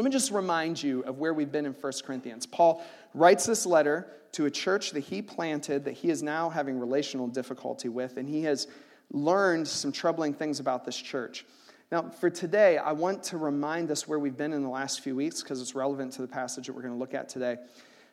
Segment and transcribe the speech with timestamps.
[0.00, 2.46] Let me just remind you of where we've been in 1 Corinthians.
[2.46, 2.82] Paul
[3.12, 7.26] writes this letter to a church that he planted that he is now having relational
[7.26, 8.66] difficulty with, and he has
[9.12, 11.44] learned some troubling things about this church.
[11.92, 15.14] Now, for today, I want to remind us where we've been in the last few
[15.14, 17.58] weeks because it's relevant to the passage that we're going to look at today.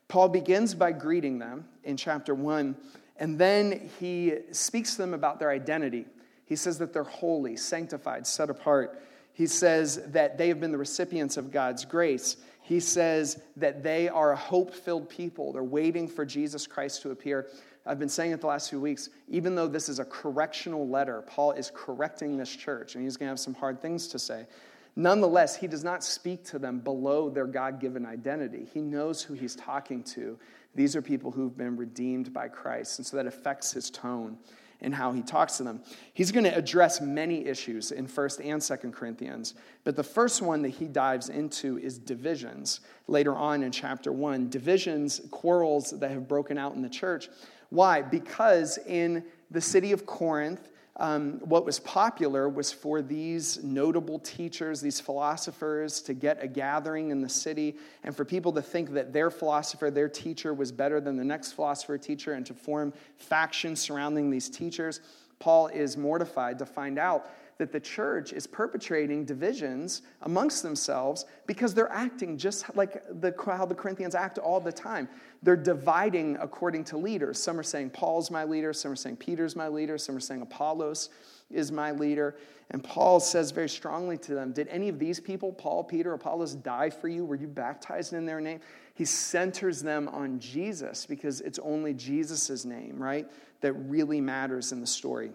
[0.09, 2.75] Paul begins by greeting them in chapter 1,
[3.15, 6.05] and then he speaks to them about their identity.
[6.47, 9.01] He says that they're holy, sanctified, set apart.
[9.37, 12.37] He says that they have been the recipients of God's grace.
[12.63, 15.53] He says that they are a hope filled people.
[15.53, 17.47] They're waiting for Jesus Christ to appear.
[17.85, 19.11] I've been saying it the last few weeks.
[19.27, 23.27] Even though this is a correctional letter, Paul is correcting this church, and he's going
[23.27, 24.47] to have some hard things to say.
[24.95, 28.67] Nonetheless, he does not speak to them below their God given identity.
[28.73, 30.39] He knows who he's talking to.
[30.73, 34.39] These are people who've been redeemed by Christ, and so that affects his tone
[34.81, 35.81] in how he talks to them.
[36.13, 40.61] He's going to address many issues in 1st and 2nd Corinthians, but the first one
[40.61, 42.81] that he dives into is divisions.
[43.07, 47.29] Later on in chapter 1, divisions, quarrels that have broken out in the church.
[47.69, 48.01] Why?
[48.01, 54.81] Because in the city of Corinth, um, what was popular was for these notable teachers,
[54.81, 59.13] these philosophers, to get a gathering in the city and for people to think that
[59.13, 63.79] their philosopher, their teacher, was better than the next philosopher teacher and to form factions
[63.79, 65.01] surrounding these teachers.
[65.37, 71.73] Paul is mortified to find out that the church is perpetrating divisions amongst themselves because
[71.73, 75.09] they're acting just like the, how the Corinthians act all the time.
[75.41, 77.41] They're dividing according to leaders.
[77.41, 80.41] Some are saying Paul's my leader, some are saying Peter's my leader, some are saying
[80.41, 81.09] Apollos
[81.49, 82.35] is my leader.
[82.71, 86.55] And Paul says very strongly to them Did any of these people, Paul, Peter, Apollos,
[86.55, 87.25] die for you?
[87.25, 88.59] Were you baptized in their name?
[88.93, 93.29] He centers them on Jesus because it's only Jesus' name, right,
[93.61, 95.31] that really matters in the story.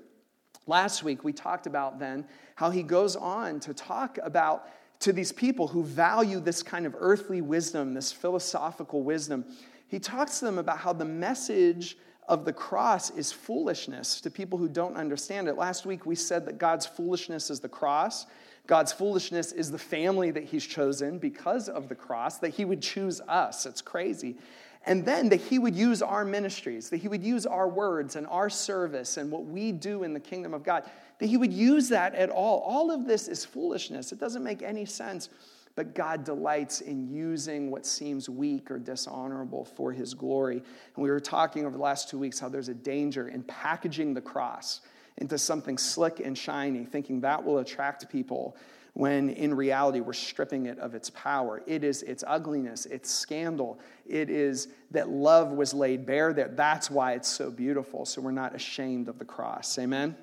[0.67, 2.25] Last week, we talked about then
[2.55, 4.69] how he goes on to talk about
[5.01, 9.45] to these people who value this kind of earthly wisdom, this philosophical wisdom.
[9.89, 11.97] He talks to them about how the message
[12.29, 15.57] of the cross is foolishness to people who don't understand it.
[15.57, 18.27] Last week, we said that God's foolishness is the cross.
[18.69, 22.81] God's foolishness is the family that he's chosen because of the cross, that he would
[22.81, 23.67] choose us.
[23.67, 24.37] It's crazy.
[24.85, 28.27] And then that he would use our ministries, that he would use our words and
[28.27, 30.85] our service and what we do in the kingdom of God,
[31.19, 32.61] that he would use that at all.
[32.61, 34.11] All of this is foolishness.
[34.11, 35.29] It doesn't make any sense.
[35.75, 40.57] But God delights in using what seems weak or dishonorable for his glory.
[40.57, 44.13] And we were talking over the last two weeks how there's a danger in packaging
[44.13, 44.83] the cross
[45.19, 48.57] into something slick and shiny, thinking that will attract people
[48.95, 51.63] when in reality we're stripping it of its power.
[51.67, 53.81] It is its ugliness, its scandal.
[54.07, 56.49] It is that love was laid bare there.
[56.49, 58.05] That's why it's so beautiful.
[58.05, 59.79] So we're not ashamed of the cross.
[59.79, 60.15] Amen?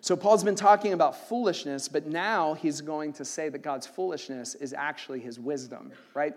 [0.00, 4.54] So Paul's been talking about foolishness, but now he's going to say that God's foolishness
[4.56, 6.34] is actually his wisdom, right?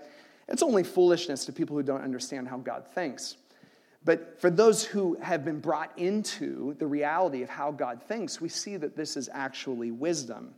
[0.48, 3.38] It's only foolishness to people who don't understand how God thinks.
[4.04, 8.50] But for those who have been brought into the reality of how God thinks, we
[8.50, 10.54] see that this is actually wisdom.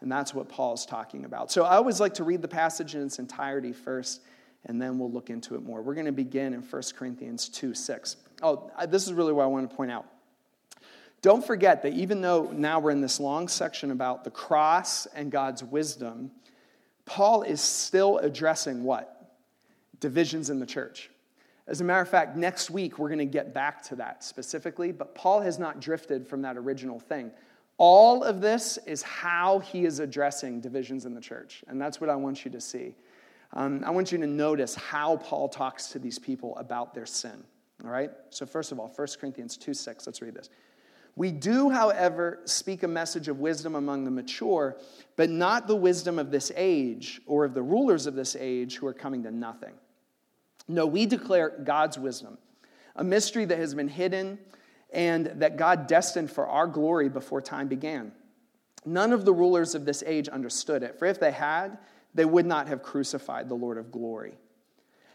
[0.00, 1.52] And that's what Paul's talking about.
[1.52, 4.22] So I always like to read the passage in its entirety first,
[4.64, 5.82] and then we'll look into it more.
[5.82, 8.16] We're going to begin in 1 Corinthians 2 6.
[8.42, 10.06] Oh, this is really what I want to point out.
[11.22, 15.30] Don't forget that even though now we're in this long section about the cross and
[15.30, 16.30] God's wisdom,
[17.04, 19.34] Paul is still addressing what?
[20.00, 21.10] Divisions in the church.
[21.66, 24.92] As a matter of fact, next week we're going to get back to that specifically,
[24.92, 27.30] but Paul has not drifted from that original thing.
[27.80, 31.64] All of this is how he is addressing divisions in the church.
[31.66, 32.94] And that's what I want you to see.
[33.54, 37.42] Um, I want you to notice how Paul talks to these people about their sin.
[37.82, 38.10] All right?
[38.28, 40.50] So, first of all, 1 Corinthians 2 6, let's read this.
[41.16, 44.76] We do, however, speak a message of wisdom among the mature,
[45.16, 48.86] but not the wisdom of this age or of the rulers of this age who
[48.88, 49.72] are coming to nothing.
[50.68, 52.36] No, we declare God's wisdom,
[52.96, 54.38] a mystery that has been hidden
[54.92, 58.12] and that God destined for our glory before time began.
[58.84, 61.78] None of the rulers of this age understood it, for if they had,
[62.14, 64.34] they would not have crucified the Lord of glory.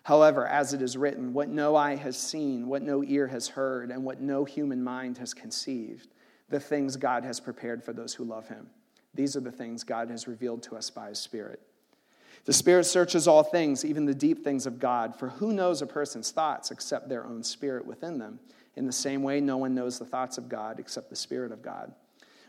[0.04, 3.89] However, as it is written, what no eye has seen, what no ear has heard,
[3.89, 6.10] and what no human mind has conceived,
[6.48, 8.68] the things God has prepared for those who love him.
[9.16, 11.60] These are the things God has revealed to us by his Spirit.
[12.44, 15.88] The Spirit searches all things, even the deep things of God, for who knows a
[15.88, 18.39] person's thoughts except their own spirit within them?
[18.75, 21.62] In the same way, no one knows the thoughts of God except the Spirit of
[21.62, 21.94] God.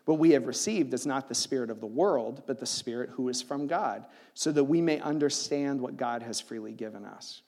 [0.06, 3.28] What we have received is not the Spirit of the world, but the Spirit who
[3.28, 7.42] is from God, so that we may understand what God has freely given us.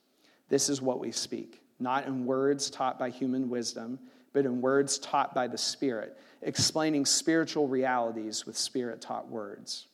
[0.48, 3.98] This is what we speak, not in words taught by human wisdom,
[4.32, 9.86] but in words taught by the Spirit, explaining spiritual realities with Spirit taught words.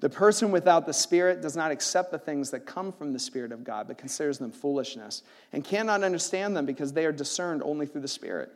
[0.00, 3.52] The person without the Spirit does not accept the things that come from the Spirit
[3.52, 7.86] of God, but considers them foolishness, and cannot understand them because they are discerned only
[7.86, 8.50] through the Spirit.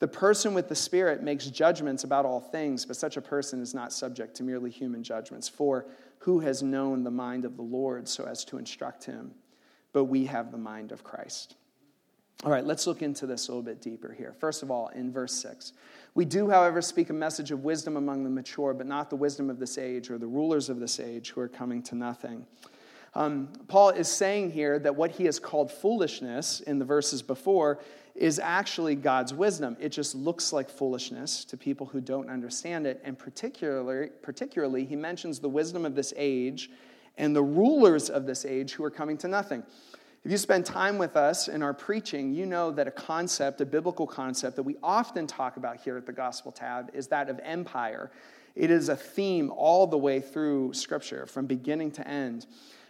[0.00, 3.74] The person with the Spirit makes judgments about all things, but such a person is
[3.74, 5.48] not subject to merely human judgments.
[5.48, 5.86] For
[6.18, 9.30] who has known the mind of the Lord so as to instruct him?
[9.92, 11.56] But we have the mind of Christ.
[12.42, 14.34] All right, let's look into this a little bit deeper here.
[14.38, 15.74] First of all, in verse 6,
[16.14, 19.48] we do, however, speak a message of wisdom among the mature, but not the wisdom
[19.48, 22.46] of this age or the rulers of this age who are coming to nothing.
[23.14, 27.80] Um, Paul is saying here that what he has called foolishness in the verses before
[28.14, 29.76] is actually God's wisdom.
[29.80, 33.00] It just looks like foolishness to people who don't understand it.
[33.04, 36.70] And particularly, particularly, he mentions the wisdom of this age
[37.18, 39.62] and the rulers of this age who are coming to nothing.
[40.22, 43.64] If you spend time with us in our preaching, you know that a concept, a
[43.64, 47.40] biblical concept that we often talk about here at the Gospel Tab is that of
[47.42, 48.10] empire.
[48.54, 52.46] It is a theme all the way through Scripture, from beginning to end.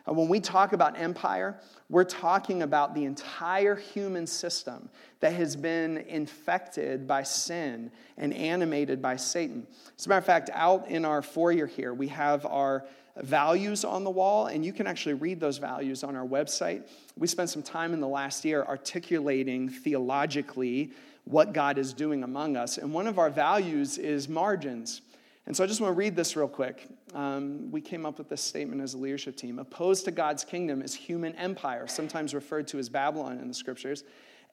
[0.06, 4.88] And when we talk about empire, we're talking about the entire human system
[5.20, 9.68] that has been infected by sin and animated by Satan.
[9.96, 12.86] As a matter of fact, out in our foyer here, we have our
[13.16, 16.88] values on the wall, and you can actually read those values on our website.
[17.16, 20.92] We spent some time in the last year articulating theologically
[21.24, 25.02] what God is doing among us, and one of our values is margins.
[25.46, 26.86] And so I just want to read this real quick.
[27.14, 29.58] Um, we came up with this statement as a leadership team.
[29.58, 34.04] Opposed to God's kingdom is human empire, sometimes referred to as Babylon in the scriptures,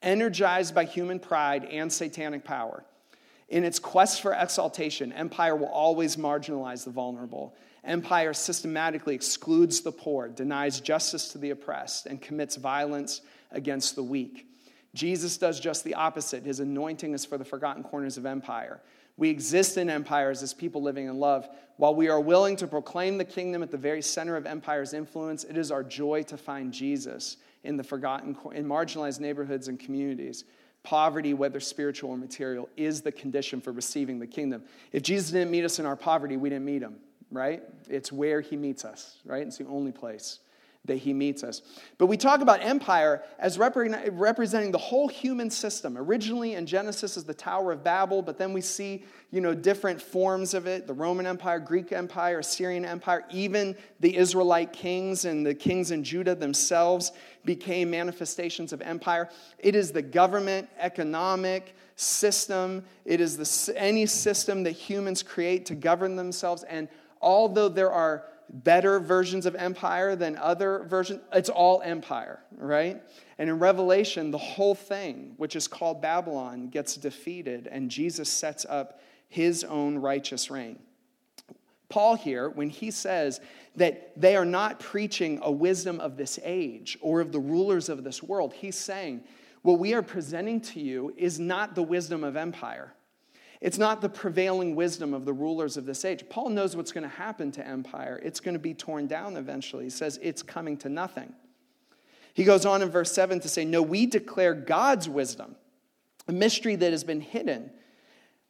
[0.01, 2.83] energized by human pride and satanic power.
[3.49, 7.55] In its quest for exaltation, empire will always marginalize the vulnerable.
[7.87, 14.03] Empire systematically excludes the poor, denies justice to the oppressed, and commits violence against the
[14.03, 14.45] weak.
[14.93, 16.43] Jesus does just the opposite.
[16.43, 18.81] His anointing is for the forgotten corners of empire.
[19.15, 21.47] We exist in empires as people living in love.
[21.77, 25.45] While we are willing to proclaim the kingdom at the very center of empire's influence,
[25.45, 30.43] it is our joy to find Jesus in the forgotten, in marginalized neighborhoods and communities.
[30.83, 34.63] Poverty, whether spiritual or material, is the condition for receiving the kingdom.
[34.91, 36.97] If Jesus didn't meet us in our poverty, we didn't meet him
[37.31, 37.63] right?
[37.89, 39.45] It's where he meets us, right?
[39.45, 40.39] It's the only place
[40.85, 41.61] that he meets us.
[41.97, 45.97] But we talk about empire as representing the whole human system.
[45.97, 50.01] Originally in Genesis is the Tower of Babel, but then we see, you know, different
[50.01, 55.45] forms of it, the Roman Empire, Greek Empire, Assyrian Empire, even the Israelite kings and
[55.45, 57.11] the kings in Judah themselves
[57.43, 59.29] became manifestations of empire.
[59.59, 62.85] It is the government, economic, system.
[63.05, 66.87] It is the, any system that humans create to govern themselves and
[67.21, 73.01] although there are better versions of empire than other versions, it's all empire, right?
[73.37, 78.65] And in Revelation, the whole thing, which is called Babylon, gets defeated, and Jesus sets
[78.69, 80.79] up his own righteous reign.
[81.89, 83.39] Paul here, when he says
[83.75, 88.03] that they are not preaching a wisdom of this age or of the rulers of
[88.03, 89.23] this world, he's saying,
[89.61, 92.93] what we are presenting to you is not the wisdom of empire.
[93.59, 96.23] It's not the prevailing wisdom of the rulers of this age.
[96.29, 98.19] Paul knows what's going to happen to empire.
[98.23, 99.85] It's going to be torn down eventually.
[99.85, 101.33] He says it's coming to nothing.
[102.33, 105.55] He goes on in verse 7 to say, No, we declare God's wisdom,
[106.27, 107.71] a mystery that has been hidden,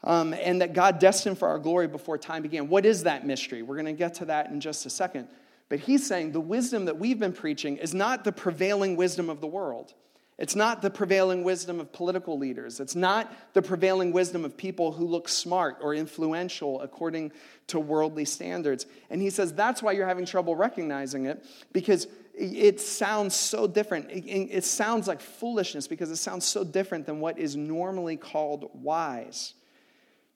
[0.04, 2.68] um, and that God destined for our glory before time began.
[2.68, 3.62] What is that mystery?
[3.62, 5.30] We're going to get to that in just a second.
[5.70, 9.40] But he's saying the wisdom that we've been preaching is not the prevailing wisdom of
[9.40, 9.94] the world.
[10.38, 12.80] It's not the prevailing wisdom of political leaders.
[12.80, 17.32] It's not the prevailing wisdom of people who look smart or influential according
[17.68, 18.86] to worldly standards.
[19.10, 24.10] And he says that's why you're having trouble recognizing it because it sounds so different.
[24.12, 29.56] It sounds like foolishness because it sounds so different than what is normally called wise.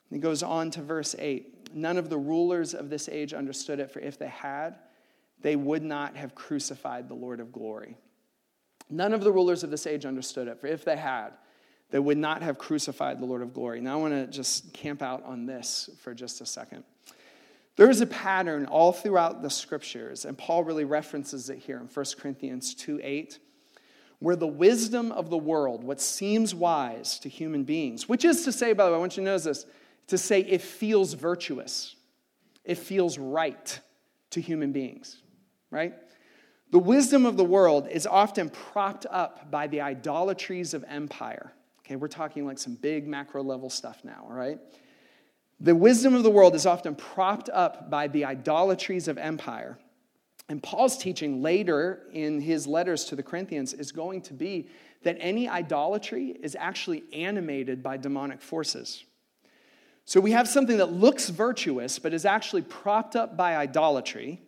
[0.10, 3.92] He goes on to verse 8 None of the rulers of this age understood it,
[3.92, 4.76] for if they had,
[5.42, 7.96] they would not have crucified the Lord of glory.
[8.92, 11.30] None of the rulers of this age understood it, for if they had,
[11.92, 13.82] they would not have crucified the Lord of glory.
[13.82, 16.84] Now I want to just camp out on this for just a second.
[17.76, 21.88] There is a pattern all throughout the scriptures, and Paul really references it here in
[21.88, 23.40] 1 Corinthians 2 8,
[24.20, 28.52] where the wisdom of the world, what seems wise to human beings, which is to
[28.52, 29.66] say, by the way, I want you to notice this,
[30.08, 31.96] to say it feels virtuous,
[32.64, 33.80] it feels right
[34.32, 35.18] to human beings,
[35.72, 35.94] right?
[36.72, 41.52] The wisdom of the world is often propped up by the idolatries of empire.
[41.80, 44.58] Okay, we're talking like some big macro level stuff now, all right?
[45.60, 49.78] The wisdom of the world is often propped up by the idolatries of empire.
[50.48, 54.70] And Paul's teaching later in his letters to the Corinthians is going to be
[55.04, 59.04] that any idolatry is actually animated by demonic forces.
[60.06, 64.42] So we have something that looks virtuous but is actually propped up by idolatry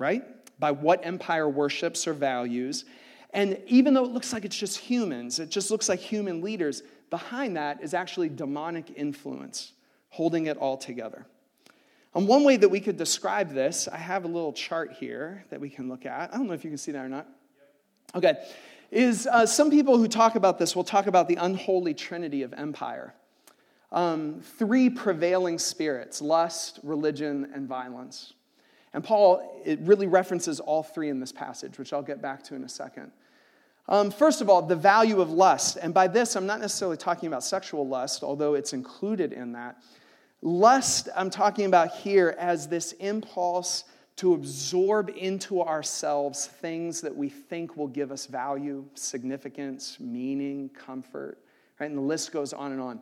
[0.00, 0.24] right?
[0.60, 2.84] By what empire worships or values.
[3.32, 6.82] And even though it looks like it's just humans, it just looks like human leaders,
[7.10, 9.72] behind that is actually demonic influence
[10.10, 11.26] holding it all together.
[12.14, 15.60] And one way that we could describe this, I have a little chart here that
[15.60, 16.32] we can look at.
[16.32, 17.28] I don't know if you can see that or not.
[18.14, 18.34] Okay,
[18.90, 22.52] is uh, some people who talk about this will talk about the unholy trinity of
[22.52, 23.14] empire.
[23.92, 28.32] Um, three prevailing spirits lust, religion, and violence.
[28.92, 32.54] And Paul, it really references all three in this passage, which I'll get back to
[32.54, 33.12] in a second.
[33.88, 35.78] Um, first of all, the value of lust.
[35.80, 39.82] And by this, I'm not necessarily talking about sexual lust, although it's included in that.
[40.42, 43.84] Lust, I'm talking about here as this impulse
[44.16, 51.38] to absorb into ourselves things that we think will give us value, significance, meaning, comfort,
[51.78, 51.86] right?
[51.86, 53.00] And the list goes on and on.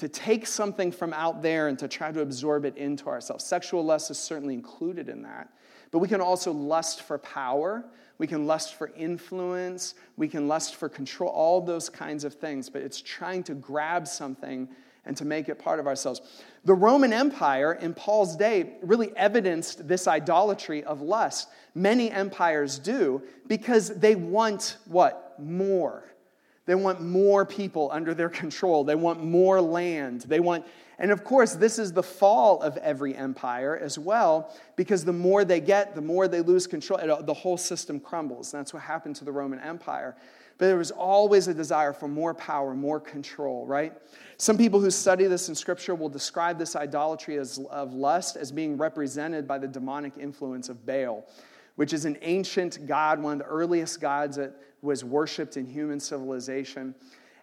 [0.00, 3.44] To take something from out there and to try to absorb it into ourselves.
[3.44, 5.52] Sexual lust is certainly included in that.
[5.90, 7.84] But we can also lust for power.
[8.16, 9.94] We can lust for influence.
[10.16, 12.70] We can lust for control, all those kinds of things.
[12.70, 14.70] But it's trying to grab something
[15.04, 16.22] and to make it part of ourselves.
[16.64, 21.50] The Roman Empire in Paul's day really evidenced this idolatry of lust.
[21.74, 25.38] Many empires do because they want what?
[25.38, 26.04] More.
[26.70, 28.84] They want more people under their control.
[28.84, 30.20] They want more land.
[30.20, 30.64] They want
[31.00, 35.44] and of course, this is the fall of every empire as well, because the more
[35.44, 37.00] they get, the more they lose control.
[37.22, 38.52] The whole system crumbles.
[38.52, 40.14] That's what happened to the Roman Empire.
[40.58, 43.92] But there was always a desire for more power, more control, right?
[44.36, 48.52] Some people who study this in Scripture will describe this idolatry as, of lust as
[48.52, 51.26] being represented by the demonic influence of Baal,
[51.74, 56.00] which is an ancient god, one of the earliest gods that was worshipped in human
[56.00, 56.94] civilization.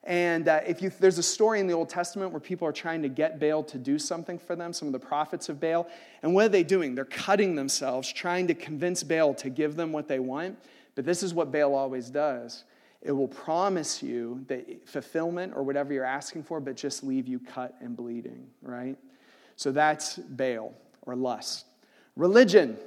[0.03, 3.01] And uh, if you, there's a story in the Old Testament where people are trying
[3.01, 5.88] to get Baal to do something for them, some of the prophets of Baal.
[6.24, 6.96] And what are they doing?
[6.96, 10.58] They're cutting themselves, trying to convince Baal to give them what they want.
[10.96, 12.63] But this is what Baal always does
[13.01, 17.39] it will promise you that fulfillment or whatever you're asking for, but just leave you
[17.39, 18.98] cut and bleeding, right?
[19.56, 21.65] So that's Baal or lust.
[22.15, 22.77] Religion.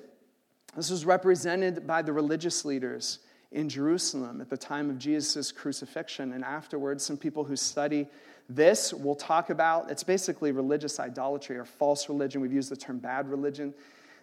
[0.77, 3.21] This was represented by the religious leaders
[3.53, 6.33] in Jerusalem at the time of Jesus' crucifixion.
[6.33, 8.07] And afterwards, some people who study
[8.49, 12.41] this will talk about it's basically religious idolatry or false religion.
[12.41, 13.75] We've used the term bad religion.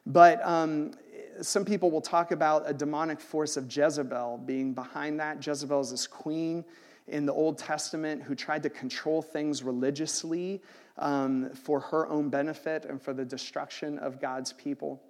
[0.05, 0.91] But um,
[1.41, 5.45] some people will talk about a demonic force of Jezebel being behind that.
[5.45, 6.63] Jezebel is this queen
[7.07, 10.61] in the Old Testament who tried to control things religiously
[10.97, 15.01] um, for her own benefit and for the destruction of God's people.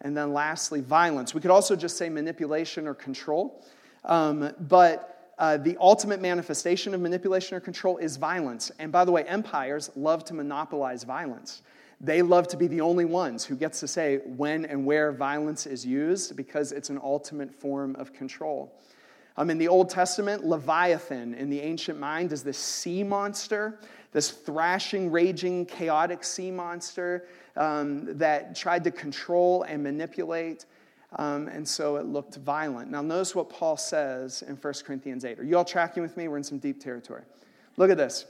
[0.00, 1.34] And then lastly, violence.
[1.34, 3.64] We could also just say manipulation or control.
[4.04, 8.70] Um, but uh, the ultimate manifestation of manipulation or control is violence.
[8.78, 11.62] And by the way, empires love to monopolize violence.
[12.00, 15.66] They love to be the only ones who gets to say when and where violence
[15.66, 18.78] is used because it's an ultimate form of control.
[19.38, 23.78] Um, in the Old Testament, Leviathan in the ancient mind is this sea monster,
[24.16, 30.64] this thrashing, raging, chaotic sea monster um, that tried to control and manipulate.
[31.16, 32.90] Um, and so it looked violent.
[32.90, 35.38] Now, notice what Paul says in 1 Corinthians 8.
[35.38, 36.28] Are you all tracking with me?
[36.28, 37.24] We're in some deep territory.
[37.76, 38.24] Look at this.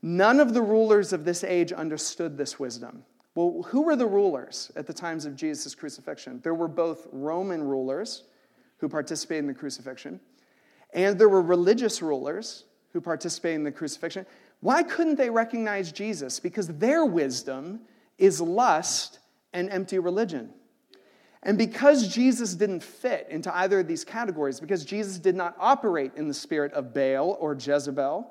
[0.00, 3.04] None of the rulers of this age understood this wisdom.
[3.34, 6.40] Well, who were the rulers at the times of Jesus' crucifixion?
[6.42, 8.22] There were both Roman rulers
[8.78, 10.18] who participated in the crucifixion,
[10.94, 14.26] and there were religious rulers who participated in the crucifixion.
[14.60, 16.38] Why couldn't they recognize Jesus?
[16.38, 17.80] Because their wisdom
[18.18, 19.18] is lust
[19.52, 20.50] and empty religion.
[21.42, 26.12] And because Jesus didn't fit into either of these categories, because Jesus did not operate
[26.16, 28.30] in the spirit of Baal or Jezebel,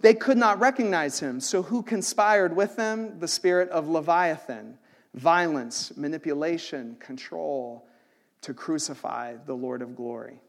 [0.00, 1.40] they could not recognize him.
[1.40, 3.18] So, who conspired with them?
[3.18, 4.78] The spirit of Leviathan
[5.16, 7.88] violence, manipulation, control
[8.42, 10.40] to crucify the Lord of glory.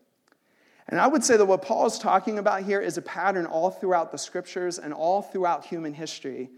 [0.89, 3.69] And I would say that what Paul is talking about here is a pattern all
[3.69, 6.49] throughout the scriptures and all throughout human history.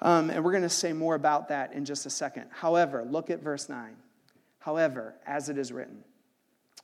[0.00, 2.46] Um, and we're going to say more about that in just a second.
[2.50, 3.96] However, look at verse 9.
[4.58, 6.04] However, as it is written,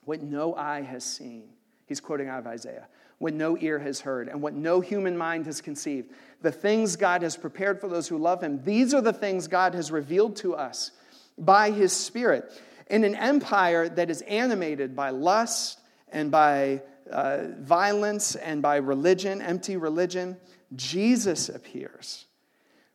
[0.05, 1.45] what no eye has seen,
[1.87, 2.87] he's quoting out of Isaiah,
[3.19, 6.11] what no ear has heard, and what no human mind has conceived.
[6.43, 9.75] The things God has prepared for those who love Him, these are the things God
[9.75, 10.93] has revealed to us
[11.37, 12.51] by His Spirit.
[12.89, 15.81] In an empire that is animated by lust
[16.17, 16.81] and by
[17.11, 20.39] uh, violence and by religion, empty religion,
[20.75, 22.25] Jesus appears.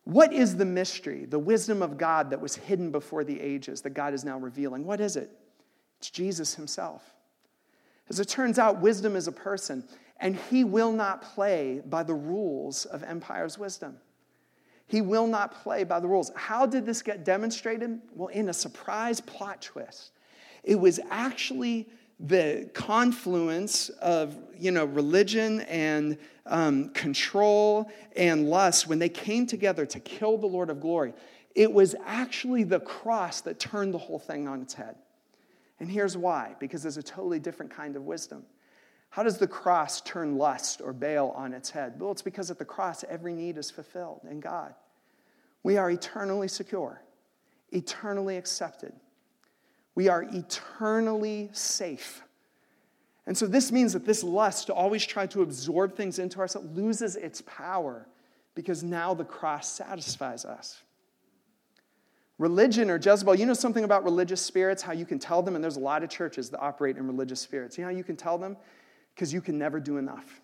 [0.05, 3.91] What is the mystery, the wisdom of God that was hidden before the ages that
[3.91, 4.85] God is now revealing?
[4.85, 5.29] What is it?
[5.99, 7.13] It's Jesus Himself.
[8.09, 9.83] As it turns out, wisdom is a person,
[10.19, 13.97] and he will not play by the rules of empire's wisdom.
[14.87, 16.31] He will not play by the rules.
[16.35, 18.01] How did this get demonstrated?
[18.15, 20.11] Well, in a surprise plot twist.
[20.63, 21.87] It was actually
[22.27, 29.85] the confluence of you know religion and um, control and lust when they came together
[29.85, 31.13] to kill the lord of glory
[31.55, 34.95] it was actually the cross that turned the whole thing on its head
[35.79, 38.43] and here's why because there's a totally different kind of wisdom
[39.11, 41.99] how does the cross turn lust or Baal on its head?
[41.99, 44.73] Well, it's because at the cross, every need is fulfilled in God.
[45.63, 47.01] We are eternally secure,
[47.71, 48.93] eternally accepted.
[49.95, 52.23] We are eternally safe.
[53.27, 56.75] And so this means that this lust to always try to absorb things into ourselves
[56.75, 58.07] loses its power
[58.55, 60.81] because now the cross satisfies us.
[62.37, 65.63] Religion or Jezebel, you know something about religious spirits, how you can tell them, and
[65.63, 67.77] there's a lot of churches that operate in religious spirits.
[67.77, 68.57] You know how you can tell them?
[69.13, 70.41] Because you can never do enough.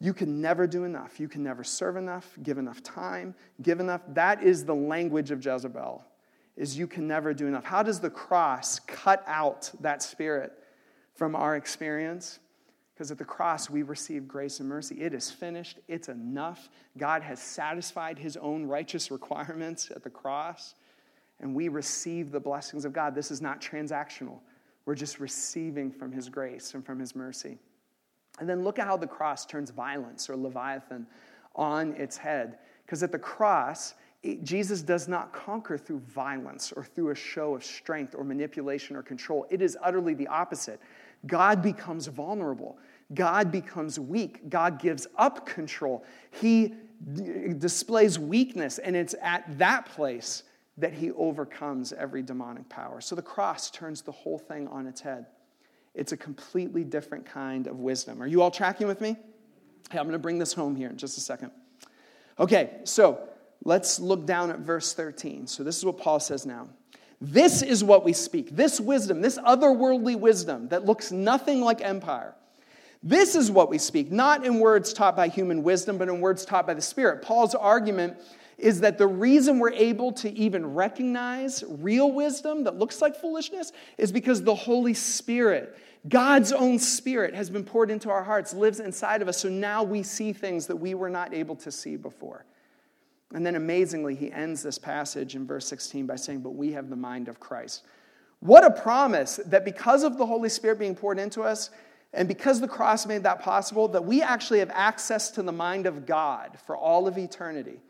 [0.00, 1.18] You can never do enough.
[1.18, 4.02] You can never serve enough, give enough time, give enough.
[4.08, 6.04] That is the language of Jezebel.
[6.56, 7.64] Is you can never do enough.
[7.64, 10.52] How does the cross cut out that spirit
[11.14, 12.38] from our experience?
[12.94, 15.00] Because at the cross, we receive grace and mercy.
[15.00, 16.68] It is finished, it's enough.
[16.96, 20.74] God has satisfied his own righteous requirements at the cross,
[21.40, 23.14] and we receive the blessings of God.
[23.14, 24.38] This is not transactional.
[24.86, 27.58] We're just receiving from his grace and from his mercy.
[28.38, 31.06] And then look at how the cross turns violence or Leviathan
[31.54, 32.58] on its head.
[32.84, 33.94] Because at the cross,
[34.42, 39.02] Jesus does not conquer through violence or through a show of strength or manipulation or
[39.02, 39.46] control.
[39.50, 40.80] It is utterly the opposite.
[41.26, 42.78] God becomes vulnerable.
[43.12, 44.48] God becomes weak.
[44.48, 46.04] God gives up control.
[46.30, 46.74] He
[47.12, 50.44] d- displays weakness, and it's at that place
[50.78, 53.00] that he overcomes every demonic power.
[53.00, 55.26] So the cross turns the whole thing on its head.
[55.94, 58.22] It's a completely different kind of wisdom.
[58.22, 59.16] Are you all tracking with me?
[59.90, 61.52] Hey, I'm going to bring this home here in just a second.
[62.38, 63.28] Okay, so
[63.64, 65.46] let's look down at verse 13.
[65.46, 66.68] So this is what Paul says now.
[67.20, 68.50] This is what we speak.
[68.50, 72.34] This wisdom, this otherworldly wisdom that looks nothing like empire.
[73.02, 76.44] This is what we speak, not in words taught by human wisdom, but in words
[76.44, 77.22] taught by the Spirit.
[77.22, 78.16] Paul's argument
[78.56, 83.72] is that the reason we're able to even recognize real wisdom that looks like foolishness
[83.98, 85.76] is because the Holy Spirit,
[86.08, 89.38] God's own Spirit, has been poured into our hearts, lives inside of us.
[89.38, 92.46] So now we see things that we were not able to see before.
[93.34, 96.88] And then amazingly, he ends this passage in verse 16 by saying, But we have
[96.88, 97.82] the mind of Christ.
[98.38, 101.70] What a promise that because of the Holy Spirit being poured into us,
[102.12, 105.86] and because the cross made that possible, that we actually have access to the mind
[105.86, 107.80] of God for all of eternity.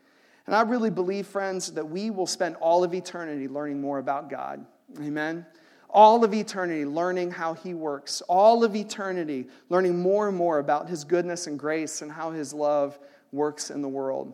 [0.47, 4.31] And I really believe, friends, that we will spend all of eternity learning more about
[4.31, 4.65] God.
[4.99, 5.45] Amen.
[5.91, 8.21] All of eternity learning how He works.
[8.21, 12.51] All of eternity learning more and more about His goodness and grace and how His
[12.51, 12.97] love
[13.31, 14.33] works in the world.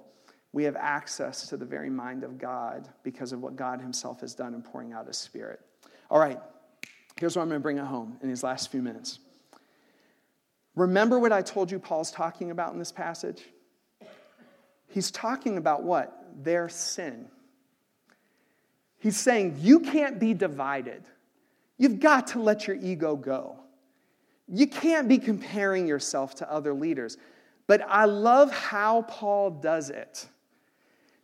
[0.54, 4.36] We have access to the very mind of God because of what God Himself has
[4.36, 5.62] done in pouring out His Spirit.
[6.10, 6.40] All right,
[7.18, 9.20] here's what I'm going to bring it home in these last few minutes.
[10.76, 13.44] Remember what I told you Paul's talking about in this passage?
[14.88, 16.44] He's talking about what?
[16.44, 17.28] Their sin.
[19.00, 21.04] He's saying you can't be divided.
[21.78, 23.58] You've got to let your ego go.
[24.48, 27.18] You can't be comparing yourself to other leaders.
[27.68, 30.28] But I love how Paul does it.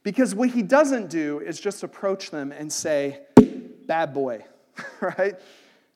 [0.08, 3.20] Because what he doesn't do is just approach them and say,
[3.88, 4.46] bad boy,
[5.02, 5.36] right?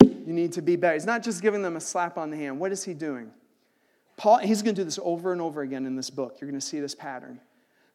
[0.01, 0.95] You need to be better.
[0.95, 2.59] He's not just giving them a slap on the hand.
[2.59, 3.31] What is he doing?
[4.17, 6.39] Paul, he's going to do this over and over again in this book.
[6.41, 7.39] You're going to see this pattern.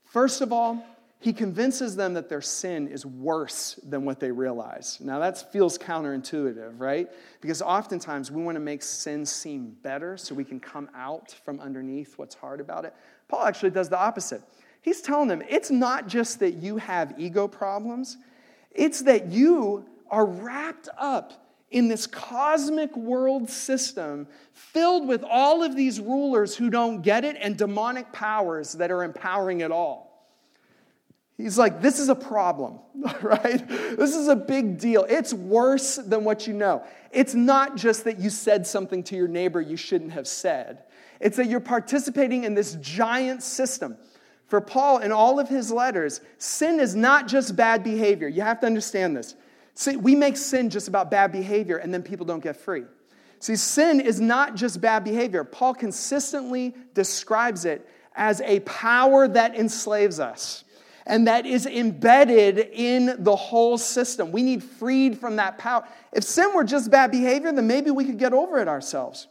[0.05, 0.83] First of all,
[1.21, 4.97] he convinces them that their sin is worse than what they realize.
[5.03, 7.11] Now, that feels counterintuitive, right?
[7.43, 11.61] Because oftentimes we want to make sin seem better so we can come out from
[11.61, 12.95] underneath what's hard about it.
[13.29, 14.41] Paul actually does the opposite.
[14.87, 18.19] He's telling them it's not just that you have ego problems,
[18.71, 25.75] it's that you are wrapped up in this cosmic world system filled with all of
[25.75, 30.31] these rulers who don't get it and demonic powers that are empowering it all.
[31.37, 32.79] He's like, this is a problem,
[33.23, 33.67] right?
[33.67, 35.05] This is a big deal.
[35.09, 36.85] It's worse than what you know.
[37.11, 40.85] It's not just that you said something to your neighbor you shouldn't have said,
[41.19, 43.97] it's that you're participating in this giant system.
[44.47, 48.29] For Paul, in all of his letters, sin is not just bad behavior.
[48.29, 49.35] You have to understand this.
[49.75, 52.85] See, we make sin just about bad behavior, and then people don't get free.
[53.41, 55.45] See, sin is not just bad behavior.
[55.45, 60.65] Paul consistently describes it as a power that enslaves us
[61.07, 64.33] and that is embedded in the whole system.
[64.33, 65.87] We need freed from that power.
[66.13, 69.29] If sin were just bad behavior, then maybe we could get over it ourselves.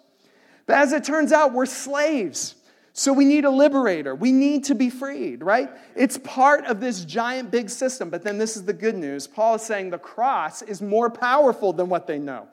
[0.65, 2.55] But as it turns out, we're slaves.
[2.97, 4.15] So we need a liberator.
[4.15, 5.69] We need to be freed, right?
[5.97, 8.09] It's part of this giant big system.
[8.09, 9.27] But then this is the good news.
[9.27, 12.47] Paul is saying the cross is more powerful than what they know.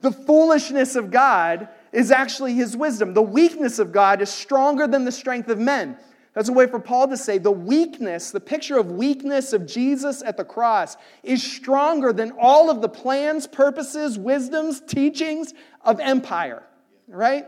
[0.00, 3.14] The foolishness of God is actually his wisdom.
[3.14, 5.96] The weakness of God is stronger than the strength of men.
[6.34, 10.20] That's a way for Paul to say the weakness, the picture of weakness of Jesus
[10.20, 16.64] at the cross is stronger than all of the plans, purposes, wisdoms, teachings of empire,
[17.06, 17.44] right?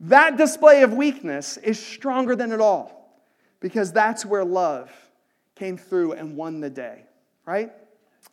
[0.00, 3.18] That display of weakness is stronger than it all
[3.60, 4.90] because that's where love
[5.54, 7.04] came through and won the day,
[7.46, 7.72] right?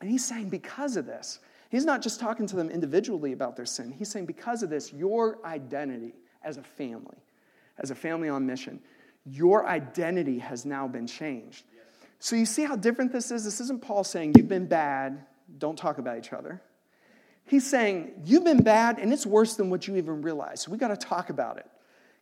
[0.02, 3.66] And he's saying, because of this, he's not just talking to them individually about their
[3.66, 3.92] sin.
[3.92, 7.18] He's saying, because of this, your identity as a family,
[7.80, 8.82] as a family on mission,
[9.26, 11.64] your identity has now been changed.
[12.20, 13.46] So you see how different this is?
[13.46, 15.26] This isn't Paul saying, you've been bad,
[15.58, 16.62] don't talk about each other.
[17.46, 20.68] He's saying, You've been bad, and it's worse than what you even realize.
[20.68, 21.68] We got to talk about it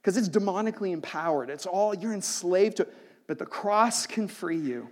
[0.02, 1.50] because it's demonically empowered.
[1.50, 2.88] It's all, you're enslaved to
[3.28, 4.90] But the cross can free you.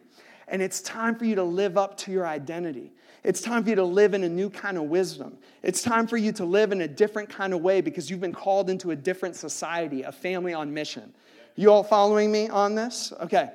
[0.48, 2.92] And it's time for you to live up to your identity.
[3.24, 5.38] It's time for you to live in a new kind of wisdom.
[5.62, 8.34] It's time for you to live in a different kind of way because you've been
[8.34, 11.14] called into a different society, a family on mission.
[11.56, 13.12] You all following me on this?
[13.20, 13.50] Okay.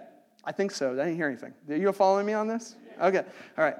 [0.44, 0.92] I think so.
[0.92, 1.54] I didn't hear anything.
[1.66, 2.76] You following me on this?
[3.00, 3.24] Okay.
[3.56, 3.76] All right.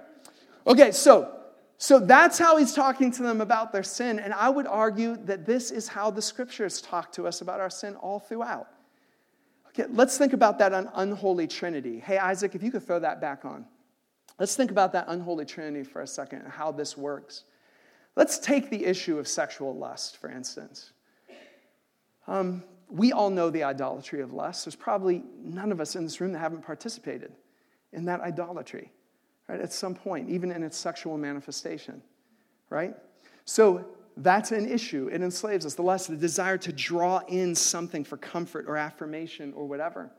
[0.67, 1.44] Okay, so
[1.85, 4.19] so that's how he's talking to them about their sin.
[4.19, 7.69] And I would argue that this is how the scriptures talk to us about our
[7.69, 8.69] sin all throughout.
[9.69, 11.99] Okay, let's think about that unholy trinity.
[11.99, 13.67] Hey, Isaac, if you could throw that back on.
[14.39, 17.45] Let's think about that unholy trinity for a second and how this works.
[18.17, 20.93] Let's take the issue of sexual lust, for instance.
[22.27, 24.65] Um, we all know the idolatry of lust.
[24.65, 27.35] There's probably none of us in this room that haven't participated
[27.93, 28.91] in that idolatry
[29.49, 32.03] right, at some point, even in its sexual manifestation,
[32.71, 32.95] right?
[33.45, 33.85] So
[34.17, 35.09] that's an issue.
[35.13, 35.75] It enslaves us.
[35.75, 40.11] The lust, the desire to draw in something for comfort or affirmation or whatever.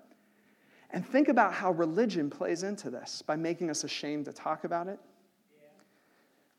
[0.92, 4.88] And think about how religion plays into this by making us ashamed to talk about
[4.88, 5.00] it,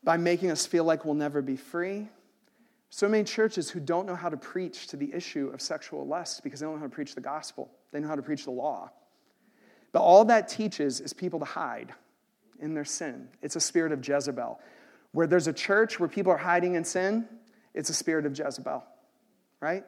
[0.02, 2.08] by making us feel like we'll never be free.
[2.90, 6.42] So many churches who don't know how to preach to the issue of sexual lust
[6.42, 8.50] because they don't know how to preach the gospel, they know how to preach the
[8.50, 8.90] law.
[9.92, 11.92] But all that teaches is people to hide
[12.60, 13.28] in their sin.
[13.42, 14.60] It's a spirit of Jezebel.
[15.12, 17.26] Where there's a church where people are hiding in sin,
[17.74, 18.84] it's a spirit of Jezebel,
[19.60, 19.84] right?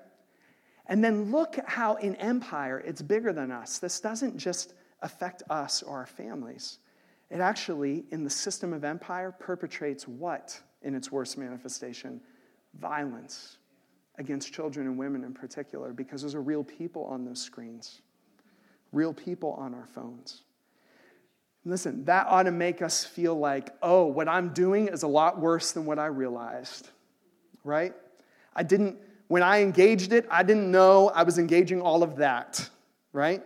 [0.87, 3.79] And then look how in empire it's bigger than us.
[3.79, 6.79] This doesn't just affect us or our families.
[7.31, 12.21] It actually, in the system of empire, perpetrates what in its worst manifestation?
[12.75, 13.59] Violence
[14.17, 18.01] against children and women in particular, because those are real people on those screens,
[18.93, 20.43] real people on our phones.
[21.69, 25.39] Listen, that ought to make us feel like, oh, what I'm doing is a lot
[25.39, 26.89] worse than what I realized,
[27.63, 27.93] right?
[28.57, 32.67] I didn't, when I engaged it, I didn't know I was engaging all of that,
[33.13, 33.43] right?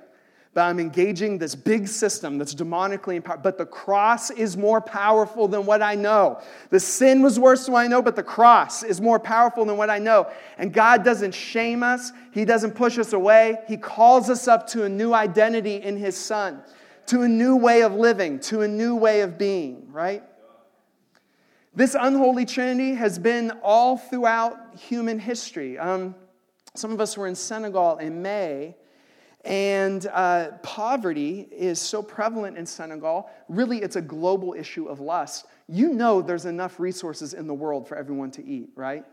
[0.54, 3.42] But I'm engaging this big system that's demonically empowered.
[3.42, 6.40] But the cross is more powerful than what I know.
[6.70, 9.76] The sin was worse than what I know, but the cross is more powerful than
[9.76, 10.30] what I know.
[10.58, 13.58] And God doesn't shame us, He doesn't push us away.
[13.66, 16.62] He calls us up to a new identity in His Son
[17.06, 20.22] to a new way of living, to a new way of being, right?
[21.74, 25.78] This unholy trinity has been all throughout human history.
[25.78, 26.14] Um,
[26.74, 28.76] some of us were in Senegal in May,
[29.44, 33.28] and uh, poverty is so prevalent in Senegal.
[33.48, 35.46] Really, it's a global issue of lust.
[35.68, 39.04] You know there's enough resources in the world for everyone to eat, right?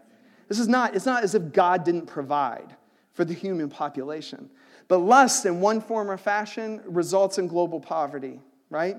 [0.50, 2.76] This is not, it's not as if God didn't provide
[3.14, 4.50] for the human population.
[4.90, 8.98] But lust, in one form or fashion, results in global poverty, right?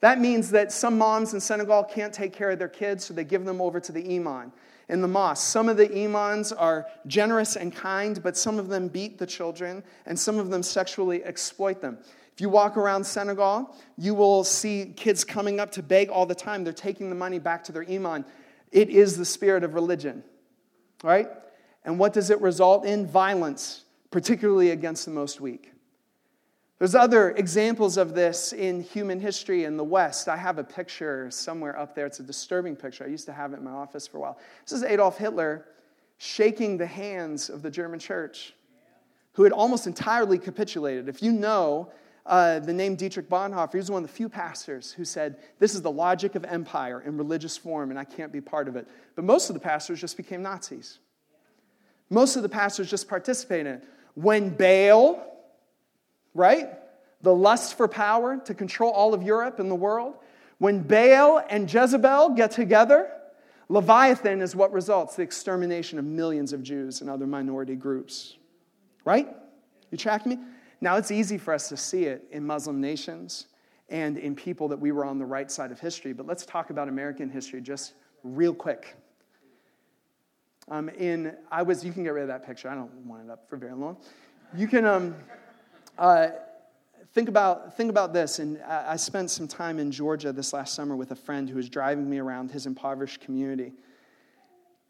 [0.00, 3.24] That means that some moms in Senegal can't take care of their kids, so they
[3.24, 4.52] give them over to the imam
[4.88, 5.48] in the mosque.
[5.48, 9.82] Some of the imams are generous and kind, but some of them beat the children,
[10.06, 11.98] and some of them sexually exploit them.
[12.34, 16.34] If you walk around Senegal, you will see kids coming up to beg all the
[16.34, 16.64] time.
[16.64, 18.24] They're taking the money back to their imam.
[18.72, 20.24] It is the spirit of religion,
[21.02, 21.28] right?
[21.84, 23.06] And what does it result in?
[23.06, 25.72] Violence particularly against the most weak.
[26.78, 30.28] There's other examples of this in human history in the West.
[30.28, 32.06] I have a picture somewhere up there.
[32.06, 33.04] It's a disturbing picture.
[33.04, 34.38] I used to have it in my office for a while.
[34.64, 35.66] This is Adolf Hitler
[36.18, 38.54] shaking the hands of the German church,
[39.32, 41.08] who had almost entirely capitulated.
[41.08, 41.90] If you know
[42.26, 45.74] uh, the name Dietrich Bonhoeffer, he was one of the few pastors who said, This
[45.74, 48.86] is the logic of empire in religious form, and I can't be part of it.
[49.16, 50.98] But most of the pastors just became Nazis.
[52.10, 53.84] Most of the pastors just participated in it.
[54.18, 55.24] When Baal,
[56.34, 56.70] right,
[57.22, 60.16] the lust for power to control all of Europe and the world,
[60.58, 63.12] when Baal and Jezebel get together,
[63.68, 68.36] Leviathan is what results the extermination of millions of Jews and other minority groups.
[69.04, 69.28] Right?
[69.92, 70.38] You tracking me?
[70.80, 73.46] Now, it's easy for us to see it in Muslim nations
[73.88, 76.70] and in people that we were on the right side of history, but let's talk
[76.70, 78.96] about American history just real quick.
[80.70, 82.68] Um, in, I was, you can get rid of that picture.
[82.68, 83.96] I don't want it up for very long.
[84.54, 85.14] You can, um,
[85.98, 86.28] uh,
[87.14, 88.38] think about, think about this.
[88.38, 91.68] And I spent some time in Georgia this last summer with a friend who was
[91.68, 93.72] driving me around his impoverished community.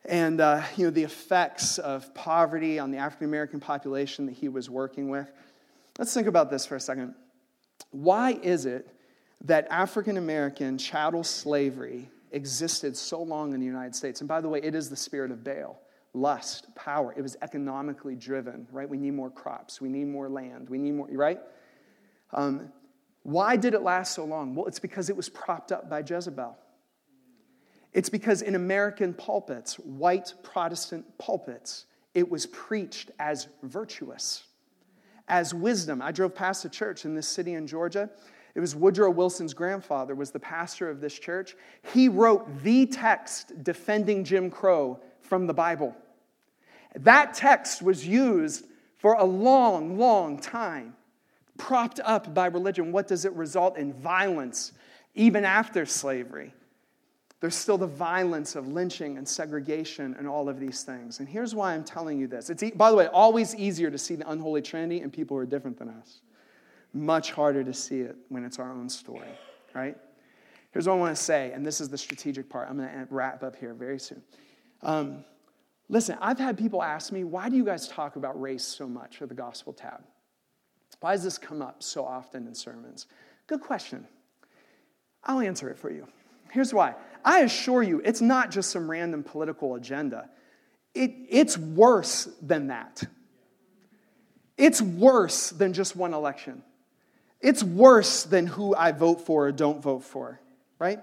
[0.04, 4.48] And, uh, you know, the effects of poverty on the African American population that he
[4.48, 5.30] was working with.
[5.98, 7.14] Let's think about this for a second.
[7.90, 8.88] Why is it
[9.44, 14.20] that African American chattel slavery existed so long in the United States?
[14.20, 15.80] And by the way, it is the spirit of Baal
[16.14, 17.14] lust, power.
[17.16, 18.88] It was economically driven, right?
[18.88, 21.40] We need more crops, we need more land, we need more, right?
[22.32, 22.72] Um,
[23.22, 24.54] why did it last so long?
[24.54, 26.56] Well, it's because it was propped up by Jezebel.
[27.92, 34.44] It's because in American pulpits, white Protestant pulpits, it was preached as virtuous,
[35.26, 36.02] as wisdom.
[36.02, 38.10] I drove past a church in this city in Georgia.
[38.58, 41.54] It was Woodrow Wilson's grandfather was the pastor of this church.
[41.94, 45.94] He wrote the text defending Jim Crow from the Bible.
[46.96, 48.66] That text was used
[48.96, 50.96] for a long, long time
[51.56, 53.92] propped up by religion, what does it result in?
[53.92, 54.72] Violence,
[55.14, 56.52] even after slavery.
[57.38, 61.20] There's still the violence of lynching and segregation and all of these things.
[61.20, 62.50] And here's why I'm telling you this.
[62.50, 65.46] It's, by the way, always easier to see the unholy trinity in people who are
[65.46, 66.22] different than us.
[66.92, 69.28] Much harder to see it when it's our own story,
[69.74, 69.96] right?
[70.72, 72.68] Here's what I want to say, and this is the strategic part.
[72.68, 74.22] I'm going to wrap up here very soon.
[74.82, 75.24] Um,
[75.88, 79.20] listen, I've had people ask me, why do you guys talk about race so much
[79.22, 80.02] at the Gospel tab?
[81.00, 83.06] Why does this come up so often in sermons?
[83.46, 84.06] Good question.
[85.24, 86.06] I'll answer it for you.
[86.50, 86.94] Here's why.
[87.24, 90.28] I assure you, it's not just some random political agenda.
[90.94, 93.04] It, it's worse than that.
[94.56, 96.62] It's worse than just one election.
[97.40, 100.40] It's worse than who I vote for or don't vote for,
[100.78, 101.00] right?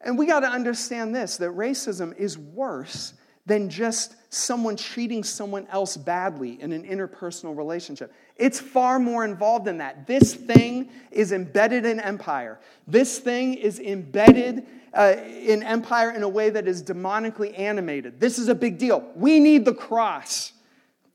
[0.00, 3.14] And we got to understand this that racism is worse
[3.46, 8.12] than just someone treating someone else badly in an interpersonal relationship.
[8.36, 10.06] It's far more involved than that.
[10.06, 12.60] This thing is embedded in empire.
[12.86, 18.20] This thing is embedded uh, in empire in a way that is demonically animated.
[18.20, 19.10] This is a big deal.
[19.14, 20.52] We need the cross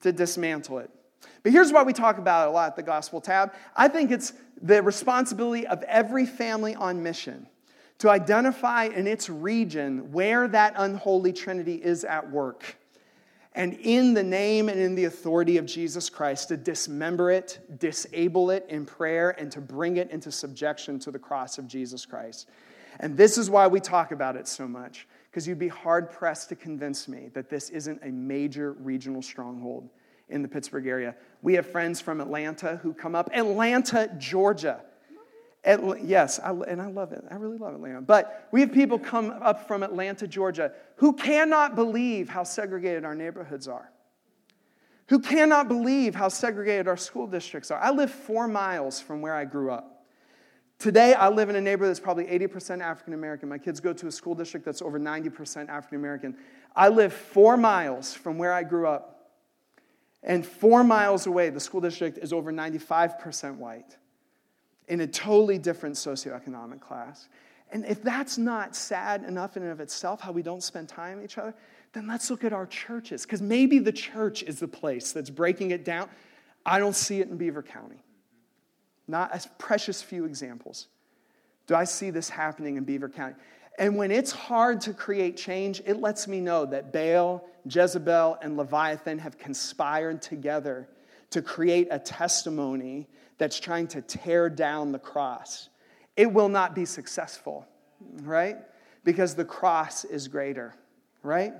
[0.01, 0.89] to dismantle it.
[1.45, 3.53] But here's why we talk about it a lot at the Gospel tab.
[3.75, 7.45] I think it's the responsibility of every family on mission
[7.99, 12.77] to identify in its region where that unholy trinity is at work.
[13.53, 18.49] And in the name and in the authority of Jesus Christ, to dismember it, disable
[18.49, 22.49] it in prayer, and to bring it into subjection to the cross of Jesus Christ.
[22.99, 26.49] And this is why we talk about it so much, because you'd be hard pressed
[26.49, 29.91] to convince me that this isn't a major regional stronghold
[30.30, 31.16] in the Pittsburgh area.
[31.42, 34.82] We have friends from Atlanta who come up, Atlanta, Georgia
[36.04, 37.24] yes, I, and I love it.
[37.30, 38.02] I really love Atlanta.
[38.02, 43.16] But we have people come up from Atlanta, Georgia, who cannot believe how segregated our
[43.16, 43.92] neighborhoods are,
[45.08, 47.80] who cannot believe how segregated our school districts are.
[47.80, 49.92] I live four miles from where I grew up.
[50.78, 53.48] Today, I live in a neighborhood that's probably 80% African American.
[53.48, 56.36] My kids go to a school district that's over 90% African American.
[56.76, 59.14] I live four miles from where I grew up.
[60.26, 63.96] And four miles away, the school district is over 95% white
[64.88, 67.30] in a totally different socioeconomic class.
[67.72, 71.18] And if that's not sad enough in and of itself, how we don't spend time
[71.18, 71.54] with each other,
[71.94, 75.72] then let's look at our churches, because maybe the church is the place that's breaking
[75.72, 76.10] it down.
[76.66, 78.02] I don't see it in Beaver County.
[79.08, 80.88] Not as precious few examples.
[81.68, 83.36] Do I see this happening in Beaver County?
[83.78, 88.56] And when it's hard to create change, it lets me know that Baal, Jezebel, and
[88.56, 90.88] Leviathan have conspired together
[91.32, 93.08] to create a testimony
[93.38, 95.70] that's trying to tear down the cross.
[96.16, 97.68] It will not be successful,
[98.22, 98.58] right?
[99.04, 100.74] Because the cross is greater,
[101.22, 101.54] right?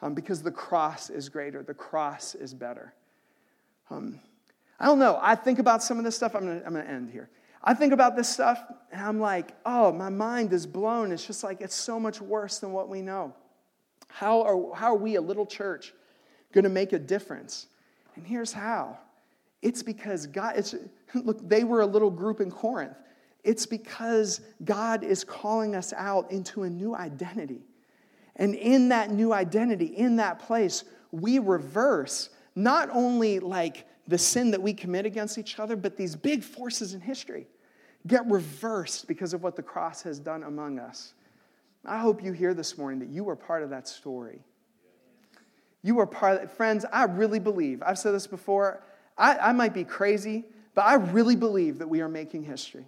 [0.00, 2.94] Um, because the cross is greater, the cross is better.
[3.90, 4.20] Um,
[4.80, 5.18] I don't know.
[5.20, 6.34] I think about some of this stuff.
[6.34, 7.28] I'm going to I'm going to end here.
[7.66, 11.10] I think about this stuff and I'm like, oh, my mind is blown.
[11.10, 13.34] It's just like, it's so much worse than what we know.
[14.08, 15.94] How are, how are we, a little church,
[16.52, 17.66] going to make a difference?
[18.16, 18.98] And here's how
[19.62, 20.74] it's because God, it's,
[21.14, 22.96] look, they were a little group in Corinth.
[23.42, 27.62] It's because God is calling us out into a new identity.
[28.36, 34.50] And in that new identity, in that place, we reverse not only like the sin
[34.50, 37.46] that we commit against each other, but these big forces in history
[38.06, 41.14] get reversed because of what the cross has done among us.
[41.84, 44.40] I hope you hear this morning that you were part of that story.
[45.82, 48.82] You are part of, friends, I really believe, I've said this before,
[49.18, 52.86] I, I might be crazy, but I really believe that we are making history.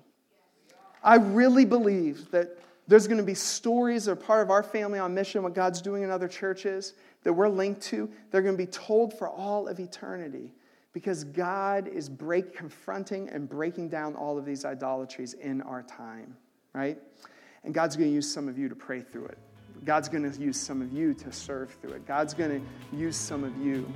[1.02, 4.98] I really believe that there's going to be stories that are part of our family
[4.98, 8.08] on mission, what God's doing in other churches that we're linked to.
[8.30, 10.52] They're going to be told for all of eternity
[10.96, 16.34] because God is break, confronting and breaking down all of these idolatries in our time,
[16.72, 16.96] right?
[17.64, 19.36] And God's going to use some of you to pray through it.
[19.84, 22.06] God's going to use some of you to serve through it.
[22.06, 23.86] God's going to use some of you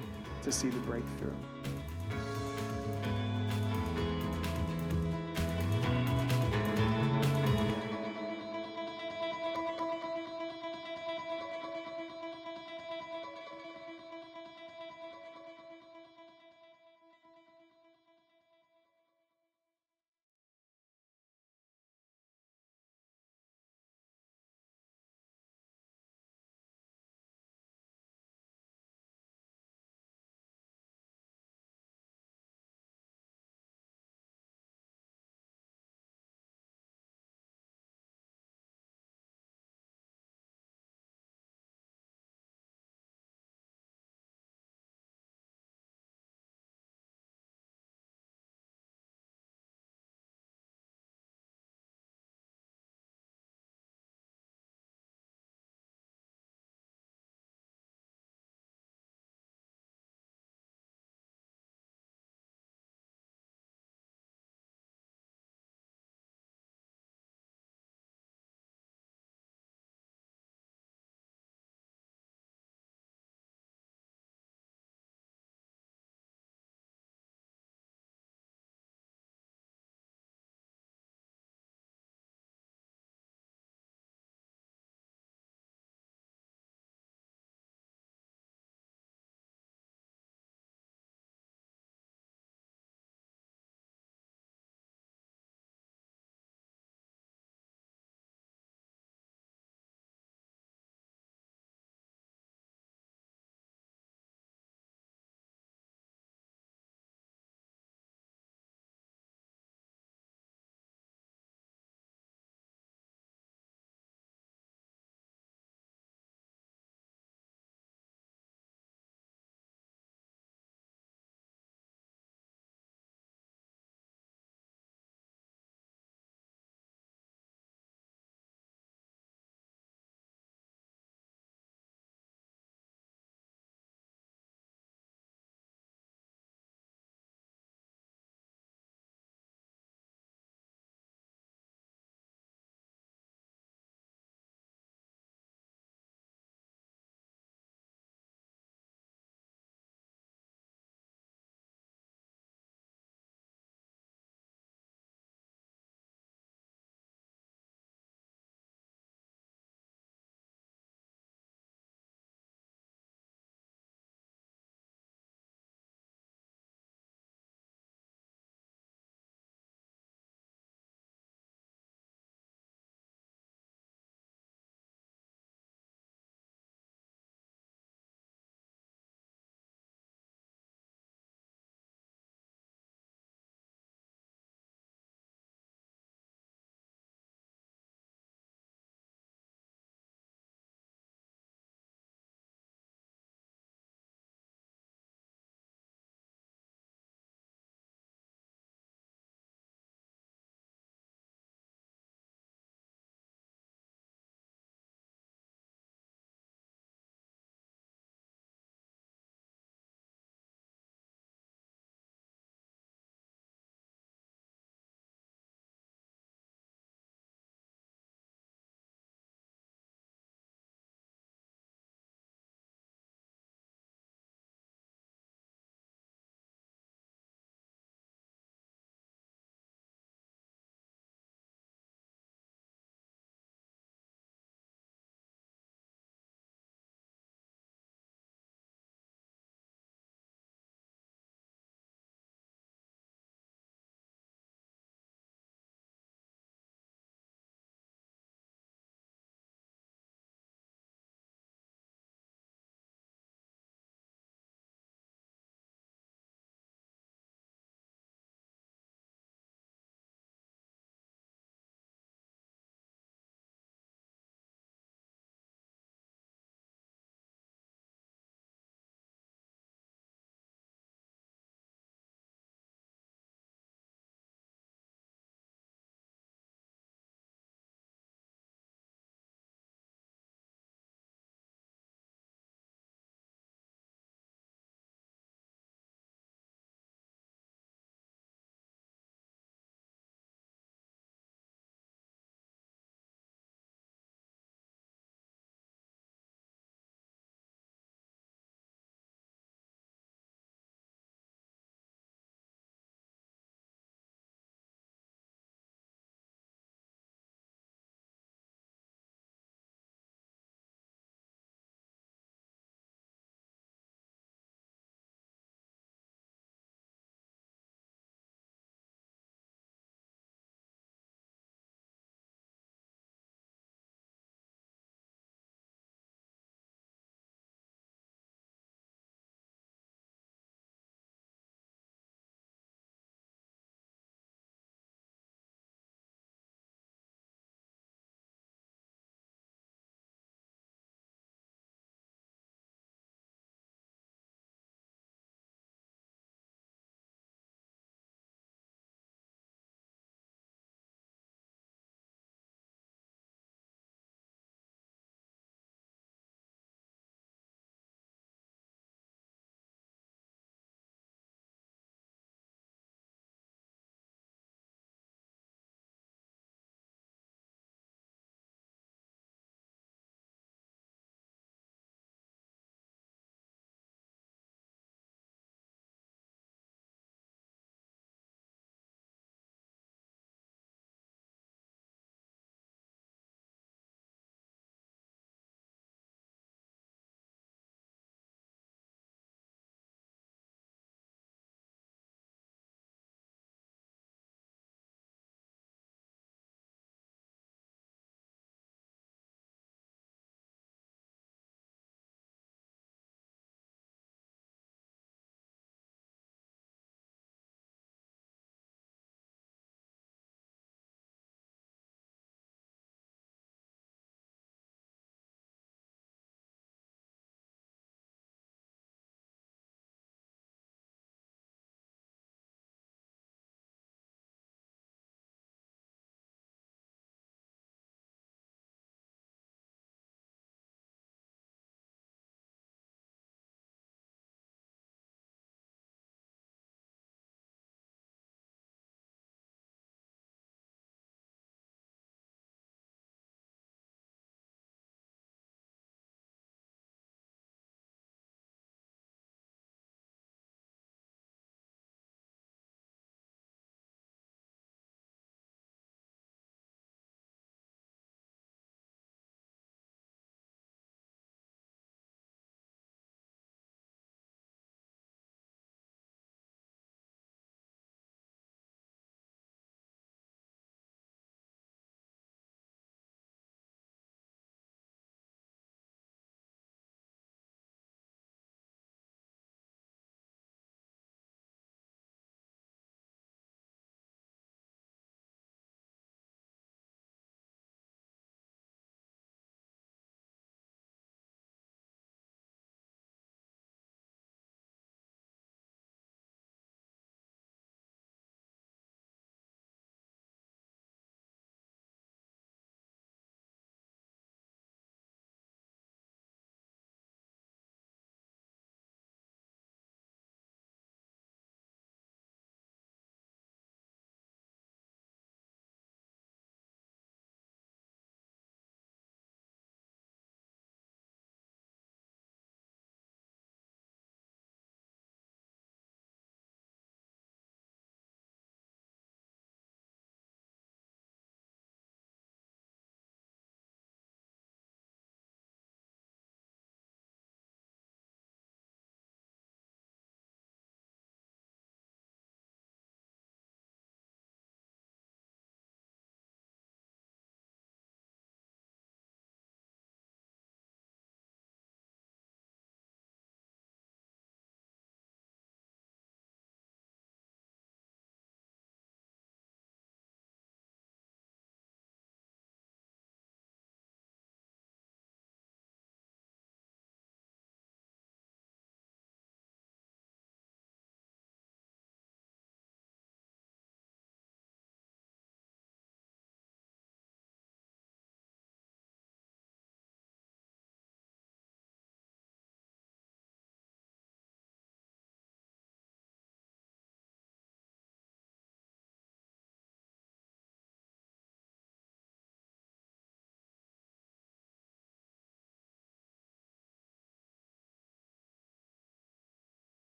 [0.42, 1.32] to see the breakthrough.